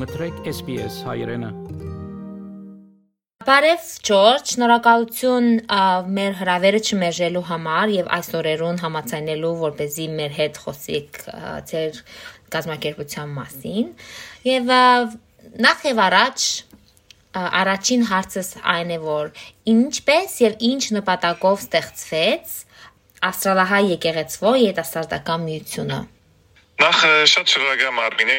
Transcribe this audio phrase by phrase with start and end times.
[0.00, 1.48] մտրեք SPS հայրենը։
[3.44, 5.48] Բարև Ջորջ, շնորհակալություն
[6.16, 11.20] մեր հրավերը չմերժելու համար եւ այս օրերուն համացանելու, որ เป զի մեր հետ խոսիկ
[11.72, 12.00] ձեր
[12.54, 13.90] գազམ་ակերպության մասին։
[14.48, 14.72] Եվ
[15.66, 16.46] նախ եւ առաջ
[17.40, 19.28] առաջին հարցս այն է, որ
[19.74, 22.56] ինչպես եւ ինչ նպատակով ստեղծվեց
[23.20, 25.98] Ավստրալահայ եկեղեցվո երիտասարդական միությունը։
[26.80, 28.34] Նախ շատ շնորհակալ Մարմինե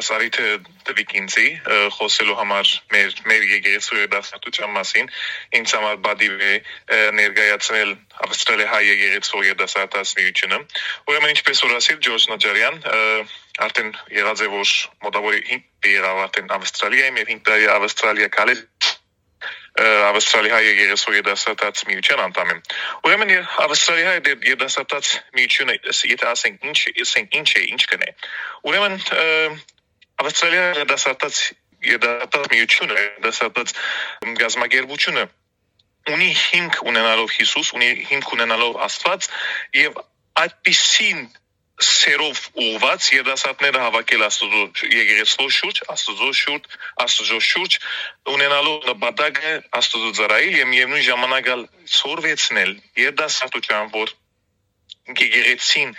[0.00, 0.46] ասարիթը
[0.88, 1.44] տվիք ինձի
[1.94, 5.12] խոսելու համար մեր մեր եկեղեցու երդասարտության մասին
[5.60, 6.50] ինձ համար բադիվ է
[7.20, 7.92] ներկայացնել
[8.26, 10.58] Ավստրալիա հայ եկեղեցու երդասարտացիությունը
[11.12, 12.82] ուրեմն ինչպես որ ասել Ջորջ Նաջարյան
[13.68, 14.72] արդեն եղած է որ
[15.06, 18.66] մոտավոր 5 եղավ արդեն Ավստրալիայում եւ 5 տարի Ավստրալիա կալել
[19.76, 22.60] Ավստրալիա եկեղեցու երդասարտած միության անդամ եմ։
[23.06, 23.32] Ուրեմն
[23.66, 24.12] Ավստրալիա
[24.48, 25.74] երդասարտած միությունը
[26.12, 28.08] եթե ասենք ինչ, ասենք ինչ է, ինչ կնե։
[28.70, 28.96] Ուրեմն
[30.24, 31.40] Ավստրալիա երդասարտած
[31.86, 33.74] երդասարտած միությունը, երդասարտած
[34.40, 35.26] գազམ་ագերբությունը
[36.06, 39.28] ունի հիմք ունենալով Հիսուս, ունի հիմք ունենալով Աստված
[39.76, 39.98] եւ
[40.42, 41.22] այդպիսին
[41.84, 44.60] սերով ուղված երդասարտները հավաքել Աստծո
[44.96, 46.68] եկեղեցու շուրջ, Աստծո շուրջ,
[47.04, 47.78] Աստծո շուրջ
[48.32, 51.50] ունենալով նպատակը Աստծո ծառայել եւ միևնույն ժամանակ
[51.96, 52.72] ցորվեցնել
[53.04, 54.14] երդասարտության, որ
[55.06, 55.92] գեղեցին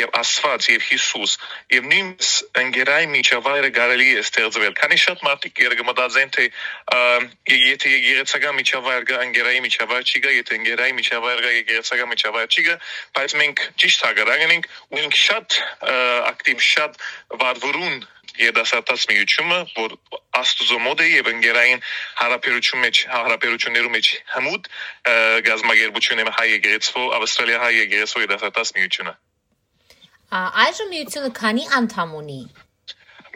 [0.00, 1.32] եւ Աստված եւ Հիսուս
[1.74, 2.30] եւ նույնս
[2.62, 6.46] ընկերայի միջավայրը կարելի է ստեղծվել։ Քանի շատ մարդիկ երգմտածեն թե
[7.52, 12.66] եթե եկեղեցական միջավայր կա, ընկերայի միջավայր չի կա, եթե ընկերայի միջավայր կա, եկեղեցական միջավայր չի
[12.66, 12.76] կա,
[13.20, 15.58] բայց մենք ճիշտ հագարակ ենք ու մենք շատ
[16.32, 17.00] ակտիվ, շատ
[17.44, 17.96] վարվորուն
[18.42, 19.96] երդասարտած միությունը, որ
[20.40, 21.80] Աստուծո մոդ է եւ ընկերային
[22.20, 24.68] հարաբերություն մեջ հարաբերություններու մեջ հմուտ
[25.48, 29.16] գազམ་ագերբությունը հայ եկեղեցու Ավստրալիա հայ եկեղեցու երդասարտած միությունը։
[30.36, 32.40] Այժմ միությունը քանի անդամ ունի։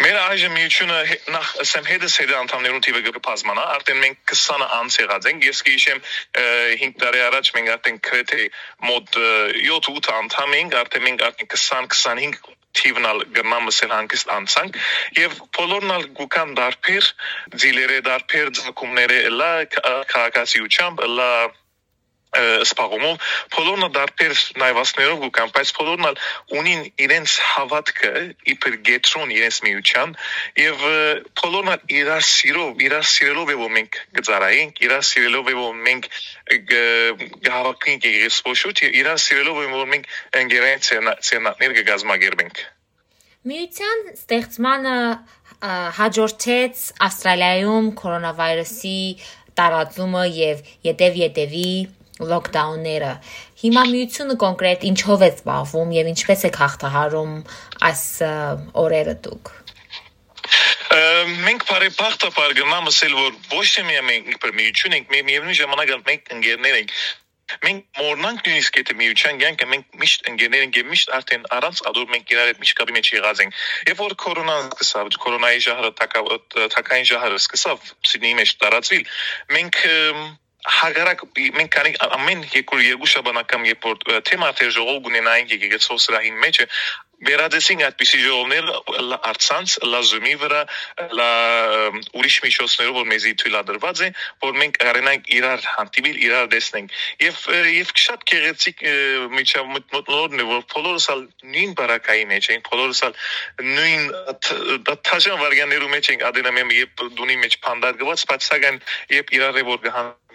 [0.01, 0.99] Մեր այժմ միությունը
[1.35, 6.01] նախ ասեմ հետս հետ անդամներուն թիվը կփազմանա, արդեն մենք 20 անց եղած ենք, ես կհիշեմ
[6.85, 8.47] 5 տարի առաջ մենք արդեն գրեթե
[8.89, 9.21] մոտ
[9.67, 14.79] 7-8 անդամ ենք, արդեն մենք արդեն 20-25 թիվնալ գնամսել հանգիստ անցանք
[15.19, 17.09] եւ բոլորն ալ գուկան դարբեր
[17.63, 19.51] ձիլերը դարբեր ձգումները լա
[20.15, 21.33] քաղաքացիությամբ լա
[22.31, 26.21] սպաղումով բոլորն դարբեր նայվածներով ու կամ բայց բոլորն
[26.61, 28.13] ունին իրենց հավատքը
[28.55, 30.15] իբր գետրոն իրենց միության
[30.63, 30.85] եւ
[31.43, 36.11] բոլորն իրար սիրով իրար սիրելով եւ մենք գծարայինք իրար սիրելով եւ մենք
[36.71, 40.11] գահավաքենք եղեսփոշուտ իրար սիրելով եւ մենք
[40.45, 42.63] ընկերային ցերնատներ կգազմագերբենք
[43.51, 44.97] Միության ստեղծմանը
[45.97, 48.99] հաջորդեց Ավստրալիայում կորոնավիրուսի
[49.61, 51.71] տարածումը եւ յետև-յետևի
[52.33, 53.13] լոկդաունները։
[53.63, 57.33] Հիմա միությունը կոնկրետ ինչով է զբաղվում եւ ինչպես է հաղթահարում
[57.91, 58.05] այս
[58.85, 59.55] օրերը դուք։
[61.47, 66.95] մենք բարեբախտաբար գնամ ասել որ ոչ թե մենք միություն ենք, միևնույն ժամանակ մենք ընկերներ ենք
[67.65, 72.13] Մենք մորնանք նույնիսկ եթե միության ցանկը մենք միշտ ընկերներ ենք եւ միշտ արդեն առանց ադոր
[72.15, 73.59] մենք իրար հետ միշտ կապի մեջ եղած ենք։
[73.91, 75.91] Երբ որ կորոնան սկսավ, կորոնայի ժահրը
[76.77, 79.05] թակային ժահրը սկսավ Սիդնեի մեջ տարածվել,
[79.57, 79.81] մենք
[80.69, 81.23] հագարակ
[81.57, 86.61] մենք քանի ամեն երկու երկու շաբանական երբ որ թեմա թե ժողով ունենային եկեղեցու սրահին մեջ
[87.29, 88.69] վերադեսին այդպիսի ժողովներ
[89.31, 90.61] արցանց լազումի վրա
[91.19, 91.31] լա
[92.17, 94.09] ուրիշ միջոցներով որ մեզի թույլատրված է
[94.45, 97.43] որ մենք կարենանք իրար հանդիպել իրար տեսնենք եւ
[97.81, 98.85] եւ շատ գեղեցիկ
[99.37, 101.23] միջամտությունն է որ բոլորս ալ
[101.57, 103.15] նույն բարակայի մեջ են բոլորս ալ
[103.69, 104.03] նույն
[105.11, 108.83] թաժան վարգաններու մեջ են ադենամեմ եւ դունի մեջ փանդար գված բայց սակայն
[109.19, 109.89] եւ իրար որ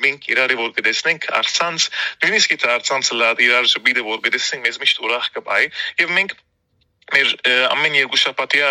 [0.03, 1.85] մենք իրարի որ կտեսնենք արցանց
[2.23, 5.61] նույնիսկ եթե արցանցը լա իրար ժպիտը որ կտեսնենք մեզ միշտ ուրախ կբայ
[6.03, 6.35] եւ մենք
[7.13, 7.33] մեր
[7.69, 8.69] ամեն երկու շաբաթյա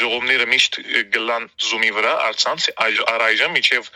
[0.00, 0.78] ժողովները միշտ
[1.14, 2.66] գլան Zoom-ի վրա արցանց
[3.14, 3.88] առայժմ միջև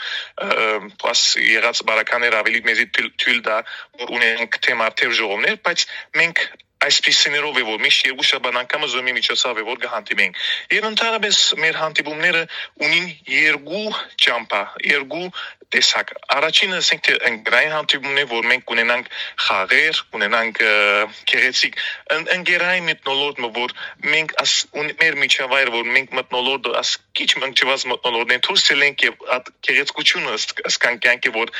[1.03, 3.61] պաս եղած բարականներ ավելի մեզի թույլ դա
[4.01, 5.87] որ ունենք թեմատեր ժողովներ բայց
[6.23, 6.45] մենք
[6.81, 10.39] այսպիսիներով է որ միշտ երկու շաբաթ անգամ Zoom-ի միջոցով է որ կհանդիպենք
[10.73, 12.43] եւ ընդհանրապես մեր հանդիպումները
[12.87, 13.83] ունին երկու
[14.25, 15.27] ճամփա երկու
[15.75, 19.11] տեսակ առաջինը ասենք թե ընկերային հանդիպումն է որ մենք կունենանք
[19.47, 20.61] խաղեր ունենանք
[21.31, 21.79] գեղեցիկ
[22.37, 23.75] ընկերային մտնոլորտը որ
[24.15, 24.55] մենք աս
[25.03, 30.39] մեր միջավայր որ մենք մտնոլորտը աս քիչ մնչված մտնոլորտն դուրս ելենք եւ այդ գեղեցկությունը
[30.71, 31.55] ասկան կյանքի որ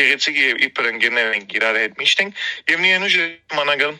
[0.00, 2.44] գեղեցիկ եւ իբր ընկերներ ենք իրար հետ միշտ ենք
[2.74, 3.16] եւ նույնուժ
[3.56, 3.96] մանագալ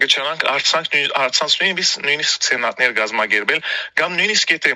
[0.00, 3.60] գճանանք արցանք արցանց նույնիսկ նույնիսկ ցենատներ գազմագերբել
[4.00, 4.72] կամ նույնիսկ եթե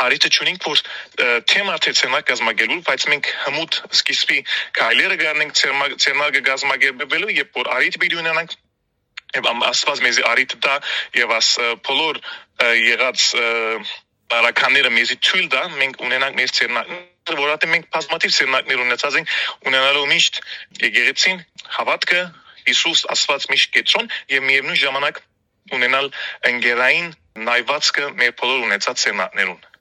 [0.00, 0.82] Արիթը ճունինք որ
[1.52, 4.38] թեմա թե ցենա գազմագերբել, բայց մենք հմուտ սկիզբի
[4.78, 5.58] քայլերը գանենք
[6.04, 8.54] ցենա գազմագերբելու եւ որ արիթ բիդի ունենանք
[9.36, 10.78] եւ աստված մեզ արիթ դա
[11.18, 11.48] եւ աս
[11.88, 12.20] բոլոր
[12.82, 13.26] եղած
[14.32, 19.34] բարականները մեզի թույլ դա մենք ունենանք մեր ցերնակները որովհետեւ մենք բազմաթիվ ցերնակներ ունեցած ենք
[19.70, 20.40] ունենալու միշտ
[20.86, 21.42] եկեղեցին
[21.78, 22.22] հավատքը
[22.62, 25.20] Հիսուս ասված միշտ կետրոն եւ միևնույն ժամանակ
[25.78, 26.08] ունենալ
[26.52, 27.12] ընկերային
[27.48, 29.71] նայվածքը մեր բոլոր ունեցած ցերնակներուն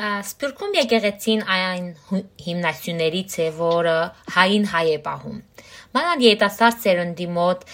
[0.00, 1.88] Սփյուռքում եկեղեցին այն
[2.46, 3.96] հիմնասյուներից է, որը
[4.36, 5.38] հային հայ է պահում։
[5.92, 7.64] Մանան երիտասարդ սերնդի մոտ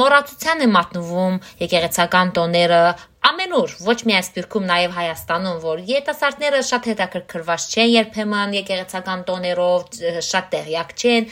[0.00, 2.80] մոռացության է մատնվում եկեղեցական տոները
[3.26, 10.48] ամենուր, ոչ միայն Սփյուռքում, նաև Հայաստանում, որ երիտասարդները շատ հետաքրքրված չեն երբեմն եկեղեցական տոներով, շատ
[10.52, 11.26] տեղյակ չեն։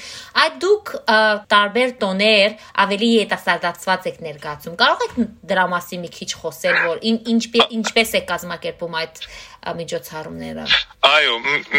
[0.44, 0.92] Այդ դուք
[1.54, 5.16] տարբեր տոներ ավելի երիտասարդացված եք ներկայացում։ Կարող եք
[5.54, 7.04] դրա մասին մի քիչ խոսել, որ
[7.34, 9.25] ինչպես ինչպես է կազմակերպում այդ
[9.78, 10.64] միջոցառումները։
[11.05, 11.34] Այո,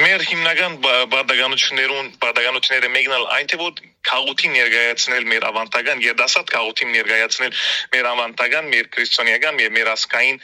[0.05, 0.79] մեր հիմնական
[1.11, 7.55] բարդականություններուն բարդականությունները մեկն էլ այն թե որ քաղուտի ներկայացնել մեր ավանդական երդասարդ քաղուտի ներկայացնել
[7.95, 10.39] մեր ավանդական մեր քրիստոնեական մեր մեր ասկային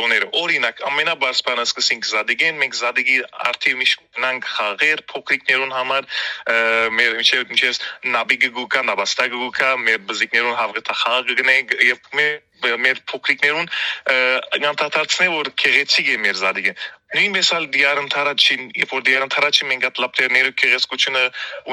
[0.00, 3.18] դոները օրինակ ամենաբարձ բանը սկսենք զադիգեն մենք զադիգի
[3.50, 6.08] արդի միշնանք խաղեր փոքրիկներուն համար
[7.00, 7.82] մեր միջև միջև
[8.16, 13.70] նաբիգը գուկա նաբաստակը գուկա մեր բզիկներուն հավգտա խաղը գնենք եւ մեր մեր փոքրիկներուն
[14.70, 16.74] անդադարձնել որ քեղեցիկ է մեր զադիգը
[17.10, 21.22] նույնպես ալ դիարն թարաչին երբ որ դիարն թարաչին մենք այդ լապտերները քեղեցկությունը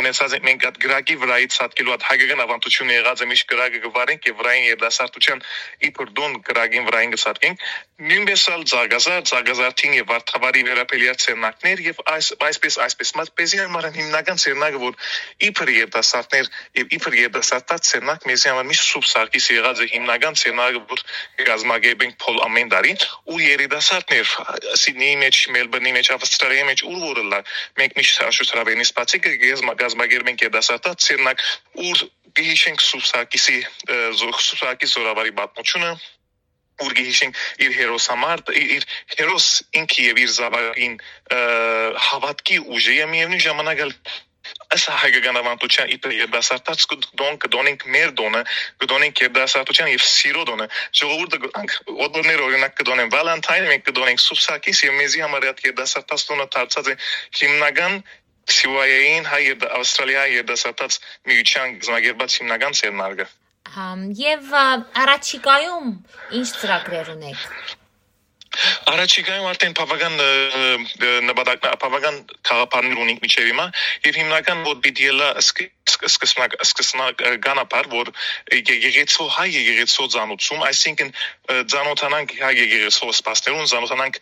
[0.01, 4.29] ունեցած ենք մենք այդ գրագի վրայից հատկելու այդ հայկական ավանդությունը եղած է միշտ գրագը գվարենք
[4.31, 5.43] եւ վրային երդասարտության
[5.87, 7.67] իբր դոն գրագին վրային գսարկենք
[7.97, 14.41] նույնպես ալ ցագազար ցագազարտին եւ վարդավարի վերապելիած ցերնակներ եւ այս այսպես այսպես մատպեզի համար հիմնական
[14.41, 14.97] ցերնակը որ
[15.47, 20.83] իբր երդասարտներ եւ իբր երդասարտած ցերնակ մեզի համար միշտ սուբ սարկիս եղած է հիմնական ցերնակը
[20.93, 21.01] որ
[21.47, 22.93] գազագեբենք փոլ ամեն տարի
[23.33, 24.35] ու երդասարտներ
[24.77, 27.39] սիդնեի մեջ, Մելբուրնի մեջ, Ավստրալիայի մեջ ուր որը լա։
[27.77, 31.43] Մենք միշտ հաշուշրավենից բացի գեզ մագազմագերմենք եդասատա ցերնակ
[31.87, 32.05] ուր
[32.37, 33.57] գիշենք սուսակիսի
[34.21, 35.91] զորքսուսակի զորավարի պատմությունը
[36.85, 38.83] ուր գիշենք իր հերոս համար իր
[39.17, 39.47] հերոս
[39.81, 40.97] ինքը եւ իր զավակին
[42.07, 43.81] հավատքի ուժը եւ միևնույն ժամանակ
[44.67, 46.81] Այս հայկական ավանդության իբր երդասարտած
[47.19, 48.41] դոն կդոնենք մեր դոնը,
[48.83, 50.67] կդոնենք երդասարտության եւ սիրո դոնը։
[50.99, 51.39] Ժողովուրդը
[52.07, 56.97] օդորներ օրինակ կդոնեն Վալենտայն, մենք կդոնենք Սուբսակիս եւ մեզի համար այդ երդասարտած դոնը դարձած է
[57.39, 57.99] հիմնական
[58.47, 59.41] CIA-ին հայ
[59.77, 60.99] Ավստրալիայի երդասարտած
[61.31, 63.25] միության զանգերբած հիմնական ցերնարգը։
[63.77, 64.53] Համ եւ
[65.03, 65.91] առաջիկայում
[66.39, 67.76] ինչ ծրագրեր ունեք։
[68.91, 70.15] Առաջիկայում արդեն բավական
[71.29, 72.15] նպատակ բավական
[72.49, 73.65] խաղապարներ ունենք միջև հիմա
[74.07, 78.09] եւ հիմնական որ պիտի լա սկսնակ սկսնակ գանապար որ
[78.57, 81.11] եկեղեցու հայ եկեղեցու ցանուցում այսինքն
[81.73, 84.19] ցանոթանանք հայ եկեղեցու սպասներուն ցանոթանանք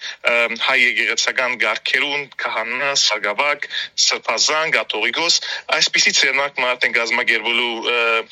[0.65, 3.67] հայ եկեղեցական գարքերուն քահանա սագավակ
[4.05, 5.39] սրբազան գաթողիկոս
[5.79, 7.73] այսպիսի ցերնակ մարդեն գազմագերբելու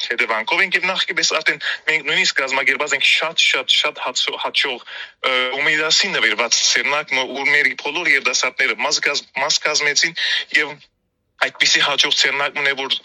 [0.08, 4.04] հետևանքով ենք եւ նախկիպես արդեն մենք նույնիսկ գազմագերբած ենք շատ շատ շատ
[4.44, 4.88] հաճող
[5.24, 10.18] ումիդասին նվիրված ցերնակ ու մերի բոլոր երդասարտները մաս կազմեցին
[10.58, 10.74] եւ
[11.44, 12.98] այդպիսի հաջող ցերնակն է որ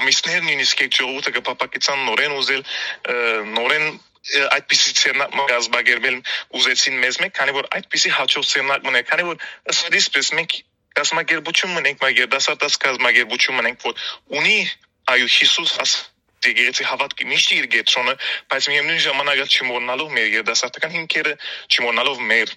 [0.00, 2.64] ամիսներ նույնիսկ այդ ժողովուրդը կփապակեցան նորեն ուզել
[3.56, 3.86] նորեն
[4.56, 6.16] այդպիսի ցերնակ մգազբագերվել
[6.60, 10.56] ուզեցին մեզ մեկ քանի որ այդպիսի հաջող ցերնակ մնա քանի որ ըստ մենք
[11.00, 14.08] կազմակերպություն մնենք մայ երդասարտած կազմակերպություն մնենք որ
[14.40, 14.56] ունի
[15.14, 15.92] այո Հիսուս աս
[16.46, 18.16] դիգեցի հավատքի միշտ իր գետրոնը
[18.54, 21.36] բայց միևնույն ժամանակ չմոռնալով մեր երդասարտական հիմքերը
[21.76, 22.56] չմոռնալով մեր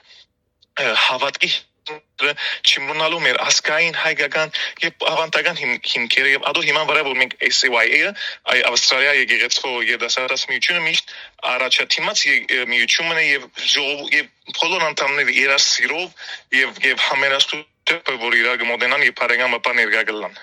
[1.08, 1.52] հավատքի
[1.84, 4.54] չմնալու մեր ասկային հայկական
[4.84, 8.14] եւ ավանդական հիմքերը եւ ադո հիմա վրա որ մենք ACYA-ը
[8.54, 11.14] այ Ավստրալիա եկեղեցու երդասարտաց միությունը միշտ
[11.52, 12.24] առաջադիմաց
[12.72, 14.32] միությունն է եւ ժողով եւ
[14.62, 16.26] բոլոր անդամները երասիրով
[16.62, 20.42] եւ եւ համերաշխություն որ իրար գմոդենան եւ բարեկամը բաներ գալան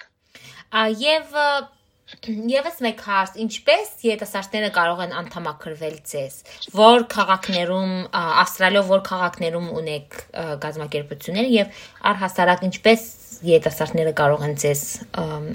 [1.01, 1.39] Եվ
[2.51, 6.39] Եվս մեկ հարց, ինչպես երիտասարդները կարող են անդամակրվել ձեզ։
[6.77, 10.19] Որ քաղաքներում, Ավստրալիայով որ քաղաքներում ունեք
[10.65, 13.07] գազམ་ակերպություններ եւ առհասարակ ինչպես
[13.51, 14.83] երիտասարդները կարող են ձեզ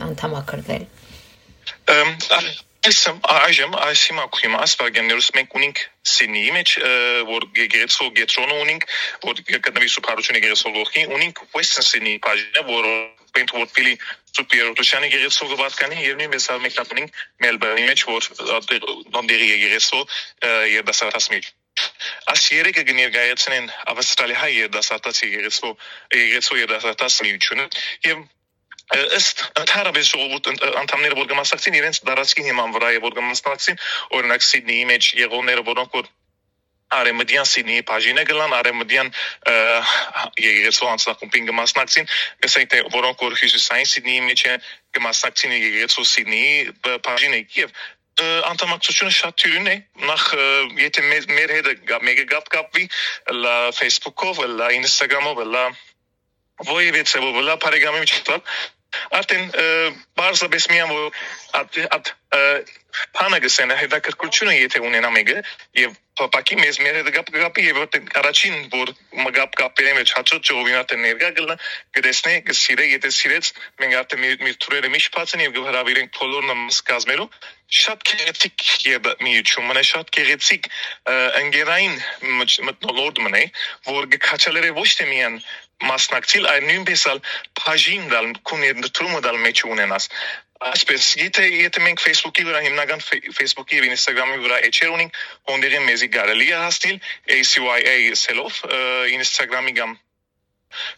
[0.09, 0.87] անդամակրվել։
[2.85, 2.99] Այս
[3.33, 6.73] այժմ այս հիմա քույմ ասպագեններուս մենք ունենք Սիդնեի մեջ
[7.29, 8.85] որ գերեցու գետրոնը ունենք
[9.25, 12.89] որ գտնվի սուպարությունը գերեցու գլխի ունենք Western Sydney բաժինը որ
[13.37, 13.95] պենտ որ փիլի
[14.37, 18.29] սուպերօտոչյանի գերեցու գվածքանի եւ նույնպես մեկնաբանենք Մելբուրնի մեջ որ
[19.17, 20.03] դոնդերի գերեցու
[20.75, 21.41] երդասարտասմի
[22.35, 23.65] Աս երեքը գներգայացնեն
[23.95, 25.73] Ավստրալիայի երդասարտացի գերեցու
[26.13, 27.67] գերեցու երդասարտասմիությունը
[28.13, 28.23] եւ
[28.93, 30.49] ըստ ընդհանրապես ժողովուրդ
[30.81, 33.79] անդամները որ կմասնակցին իրենց դարածքի հիման վրա եւ որ կմասնակցին
[34.19, 36.11] օրինակ Սիդնեի մեջ եղողները որոնք որ
[36.95, 39.09] արեմդյան Սիդնեի բաժինը գլան արեմդյան
[40.45, 42.11] եկեղեցու անձնակումբին կմասնակցին
[42.45, 44.67] ասենք թե որոնք որ հյուսիսային Սիդնեի մեջ են
[44.99, 46.53] կմասնակցին եկեղեցու Սիդնեի
[47.09, 47.73] բաժինը եւ
[48.15, 49.75] անդամակցությունը շատ թյուրին է
[50.07, 50.27] նախ
[50.79, 52.85] եթե մեր հետ մեկը գապ կապվի
[53.41, 55.65] լա Facebook-ով, լա Instagram-ով, լա
[56.69, 58.39] ոյևէ ցեվով, լա բարեկամի միջտալ
[59.19, 59.45] արդեն
[60.19, 61.23] բարձրապես միամ որ
[61.61, 62.13] at at
[63.15, 65.41] փանը գսենը հետաքրքրությունը եթե ունենա մեկը
[65.79, 67.79] եւ փապակի մեզ մեր հետ գապ գապի եւ
[68.21, 68.91] առաջին որ
[69.25, 71.55] մգապ կապերի մեջ հաճո ճովինատը ներկա գլնա
[71.97, 73.51] գտեսնե գսիրե եթե սիրեց
[73.83, 77.27] մենք արդեն մի թուրերը միշտ բացեն եւ գհրավիրենք բոլոր նմս կազմելու
[77.75, 80.71] շատ քերեցիկ եւ միություն մնա շատ քերեցիկ
[81.43, 81.95] ընկերային
[82.69, 83.43] մտնոլորտ մնա
[83.89, 85.39] որ գքաչալերը ոչ թե միան
[85.83, 87.19] մասնակցիլ այլ նույնպես ալ
[87.59, 90.09] բաժին դալ քունի դրումը դալ մեջ ունենաս
[90.65, 95.17] Այսպես, եթե եթե մենք Facebook-ի վրա հիմնական Facebook-ի եւ Instagram-ի վրա էջեր ունենք,
[95.51, 96.99] ոնդերին մեզի կարելի է հասնել
[97.35, 98.61] ACYA սելով
[99.17, 99.97] Instagram-ի կամ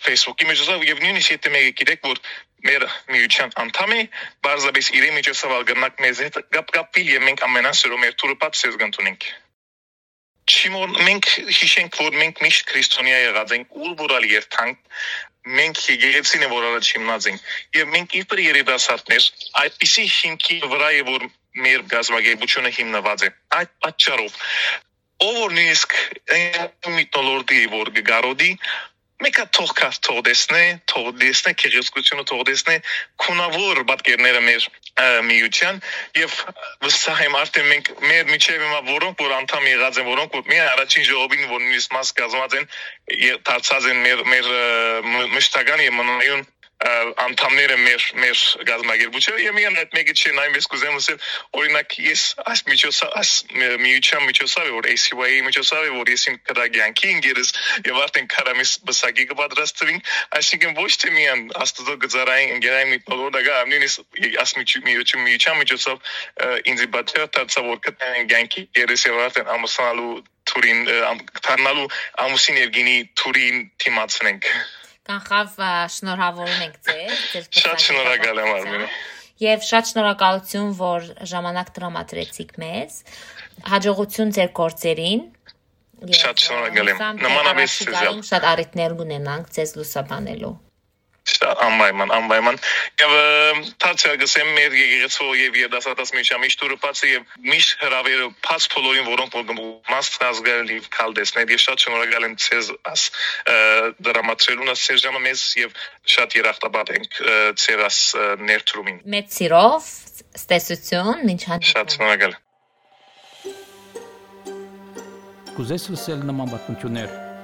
[0.05, 2.21] Facebook-ի միջոցով եւ նույնիսկ եթե մենք գիտեք, որ
[2.69, 3.99] մեր միության անդամ է,
[4.45, 9.29] բարձրապես իրեն միջոցով ալգնակ մեզ հետ կապ-կապիլ եւ մենք ամենասերո մեր թուրը պատ սեզ գտնենք։
[10.67, 14.79] Չիմոն մենք հիշենք, որ մենք միշտ քրիստոնյա եղած ենք, ուր որալ երթանք
[15.47, 17.45] մենք եկեղեցին է որ առաջ հիմնած ենք
[17.77, 19.27] եւ մենք իբր երիտասարդներ
[19.61, 21.25] այդպիսի հիմքի վրա է որ
[21.67, 24.35] մեր գազագերբությունը հիմնված է այդ պատճառով
[25.27, 25.95] ով որ նույնիսկ
[26.97, 28.51] միտոլորդի որ գարոդի
[29.23, 32.75] մեկը թող կա թող դեսնե թող դեսնե քերեսկությունը թող դեսնե
[33.23, 34.67] քունավոր պատկերները մեր
[35.29, 35.79] միության
[36.17, 36.35] եւ
[36.85, 40.59] վստահ եմ արդեն մենք մեր միջև հիմա որոնք որ անդամ եղած են որոնք որ մի
[40.67, 42.69] առաջին ժողովին որ նույնիսկ մաս կազմած են
[43.49, 44.51] դարձած են մեր մեր
[45.33, 46.45] մշտական եւ մնայուն
[46.77, 51.17] անդամները մեր մեր գազագերբությունը եւ միան այդ մեկը չի նայում ես կուզեմ ասել
[51.57, 53.31] օրինակ ես այս միջոցով այս
[53.81, 57.49] միության միջոցով որ ACY-ի միջոցով որ ես իմ կրագյանքի ինգերս
[57.89, 59.99] եւ արդեն կարամիս բսակի կպատրաստվին
[60.37, 65.97] այսինքն ոչ թե միան աստծո գծարային ինգերային մի բոլորը նույնիսկ այս միություն միության միջոցով
[66.71, 70.15] ինձ բացեր դարձա որ կտեն գյանքի երես եւ արդեն ամուսնալու
[70.47, 71.87] թուրին դառնալու
[72.23, 74.51] ամուսին Եվգենի թուրին թիմացնենք
[75.07, 75.53] Կանխավ
[75.95, 78.89] շնորհավորում ենք ձեզ, ձեր Շատ շնորհակալ եմ Արմինե։
[79.43, 83.01] Եվ շատ շնորհակալություն, որ ժամանակ տրամադրեցիք մեզ։
[83.71, 85.25] Հաջողություն ձեր գործերին։
[86.21, 90.55] Շատ շնորհակալ եմ։ Նմանապես ձեզ։ Շատ առիթներ ունենանք ձեզ լուսաբանելու
[91.67, 92.59] անպայման անպայման
[93.01, 93.13] եւ
[93.83, 99.37] թացը գսեմ մեր եկեղեցու եւ երդասարտաց միջա միշտ ուրպացը եւ միշտ հրավերը փած բոլորին որոնք
[99.37, 99.61] որ
[99.91, 103.05] մասնազգալ եւ կալդեսներ եւ շատ շնորհակալ եմ ցեզ աս
[104.07, 105.77] դրամատրելուն աս Սերժանը մեզ եւ
[106.15, 107.21] շատ երախտաբար ենք
[107.63, 108.01] ցեր աս
[108.47, 109.93] ներդրումին մեծ սիրով
[110.41, 112.37] ստեսություն մինչ հանդիպում շատ շնորհակալ
[115.57, 117.26] Կուզես լսել նման բանություններ